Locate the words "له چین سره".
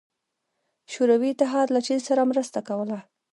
1.75-2.21